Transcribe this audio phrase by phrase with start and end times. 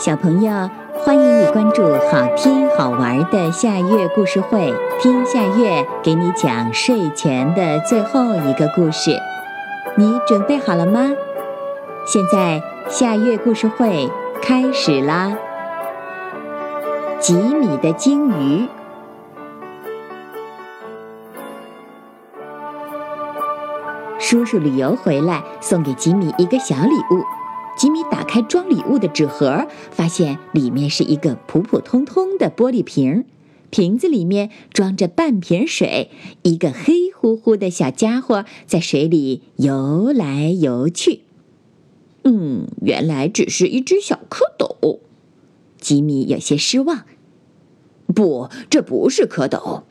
[0.00, 0.50] 小朋友，
[1.04, 9.10] 欢迎你关注好听好玩的夏月故事会，听夏月给你讲睡前的最后一个故事。
[9.98, 11.10] 你准备好了吗？
[12.06, 15.36] 现在夏月故事会开始啦！
[17.18, 18.66] 吉米的鲸鱼，
[24.18, 27.22] 叔叔旅游回来，送给吉米一个小礼物。
[27.80, 33.24] 吉米打开装礼物的纸盒，发现里面是一个普普通通的玻璃瓶，
[33.70, 36.10] 瓶子里面装着半瓶水，
[36.42, 41.20] 一个黑乎乎的小家伙在水里游来游去。
[42.24, 44.98] 嗯，原来只是一只小蝌蚪。
[45.78, 47.06] 吉米有些失望。
[48.14, 49.84] 不，这不是蝌蚪。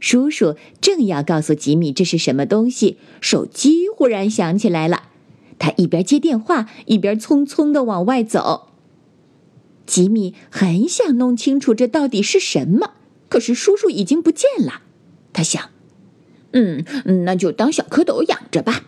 [0.00, 5.10] 叔叔正要告诉吉米这是什么东西，手机忽然响起来了。
[5.58, 8.68] 他一边接电话，一边匆匆的往外走。
[9.86, 12.92] 吉米很想弄清楚这到底是什么，
[13.28, 14.82] 可是叔叔已经不见了。
[15.32, 15.70] 他想，
[16.52, 16.84] 嗯，
[17.24, 18.84] 那就当小蝌蚪养着吧。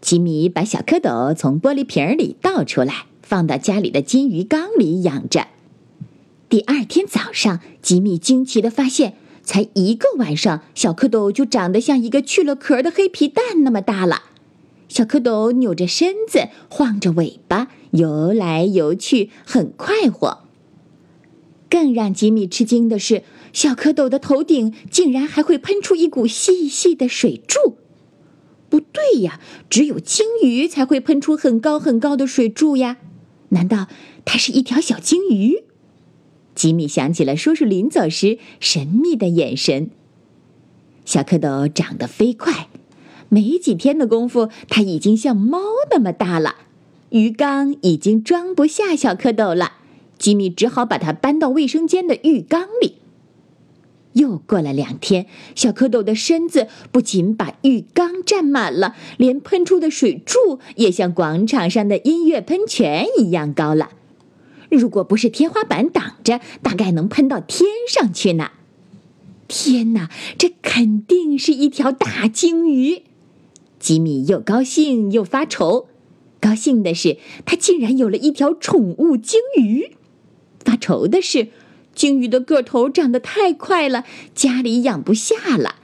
[0.00, 5.48] 吉米把小蝌蚪从玻璃瓶里倒出来，放到家里的金鱼缸里养着。
[6.48, 14.22] 第二天早上，吉米惊奇的发现，才一个晚上，小蝌蚪就长得像一个去了壳的黑皮蛋那么大了。
[14.88, 20.44] 小蝌蚪扭着身子，晃着尾巴，游来游去，很快活。
[21.68, 27.76] 更让吉米吃惊的是，小蝌蚪的头顶竟然还会喷出一股细细的水柱。
[28.68, 32.98] 不对呀，只有鲸鱼才会喷出很高很高的水柱呀！
[33.50, 33.88] 难道
[34.24, 35.64] 它是一条小鲸鱼？
[36.54, 39.90] 吉米想起了叔叔临走时神秘的眼神。
[41.04, 42.68] 小蝌蚪长得飞快。
[43.28, 45.58] 没几天的功夫，它已经像猫
[45.90, 46.54] 那么大了，
[47.10, 49.72] 鱼缸已经装不下小蝌蚪了。
[50.18, 52.94] 吉米只好把它搬到卫生间的浴缸里。
[54.12, 63.90] 又过了两天，小蝌蚪的身子不仅把浴缸占满了，连喷出的水柱也像广场上的音乐喷泉一样高了。
[64.70, 68.52] 如果不是天花板挡着，大概能喷到天上去呢。
[69.46, 73.02] 天哪，这肯定是一条大鲸鱼！
[73.86, 75.86] 吉米又高兴又发愁。
[76.40, 79.92] 高兴的是，他竟然有了一条宠物鲸鱼；
[80.58, 81.50] 发愁的是，
[81.94, 84.02] 鲸鱼的个头长得太快了，
[84.34, 85.76] 家里养不下了。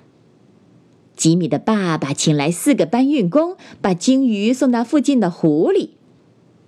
[1.16, 5.90] 吉米的爸爸请来四个搬运工，把鲸鱼送到附近的湖里。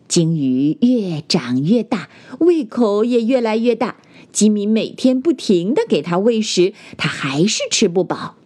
[0.07, 3.97] 鲸鱼越长越大，胃口也越来越大。
[4.31, 8.37] 吉米每天不停的给它喂食，它还是吃不饱。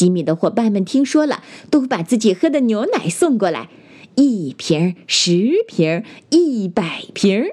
[0.00, 3.68] 吉米的伙伴们听说了，都把自己喝的牛奶送过来，
[4.14, 7.50] 一瓶、十瓶、一百瓶。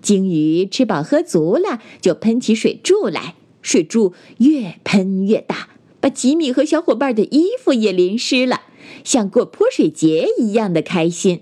[0.00, 8.60] 鲸鱼吃饱喝足了，就喷起水柱来，水柱越喷越大，把吉米和小伙伴的衣服也淋湿了，
[9.02, 11.40] 像过泼水节一样的开心。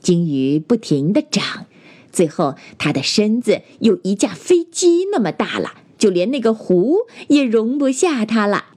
[0.00, 1.66] 鲸鱼不停的长，
[2.10, 5.72] 最后它的身子有一架飞机那么大了。
[5.98, 8.68] 就连那个湖也容不下它了。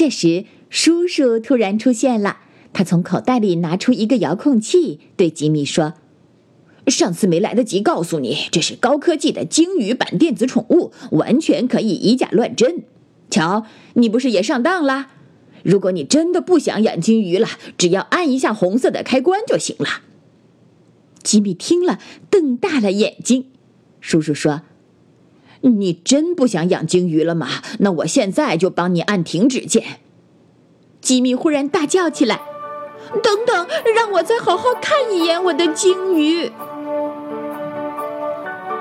[0.00, 2.38] 这时，叔叔突然出现了，
[2.72, 5.92] 他从口袋里拿出一个遥控器，对吉米说
[6.88, 12.82] ：“上次没来得及告诉你，这是高科技的鲸鱼版电子宠物，完全可以以假乱真。
[13.28, 15.08] 瞧，你不是也上当了？
[15.64, 17.46] 如果你真的不想养鲸鱼了，
[17.76, 20.00] 只要按一下红色的开关就行了。”
[21.22, 21.98] 吉米听了，
[22.30, 23.44] 瞪大了眼睛。
[24.00, 24.62] 叔叔说。
[25.62, 27.48] 你真不想养鲸鱼了吗？
[27.80, 29.84] 那我现在就帮你按停止键。
[31.00, 32.40] 吉米忽然大叫起来
[33.22, 36.50] ：“等等，让我再好好看一眼我的鲸鱼！”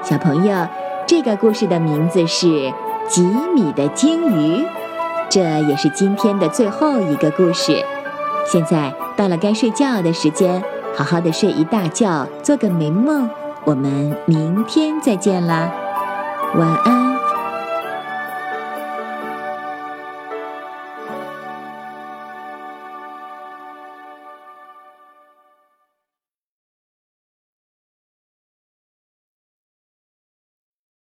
[0.03, 0.67] 小朋友，
[1.05, 2.47] 这个故事的名字是
[3.07, 3.23] 《吉
[3.53, 4.63] 米的鲸鱼》，
[5.29, 7.83] 这也是今天的最后一个故事。
[8.45, 10.63] 现在到了该睡觉的时间，
[10.95, 13.29] 好好的睡一大觉，做个美梦。
[13.65, 15.71] 我们明天再见啦！
[16.55, 17.18] 晚安。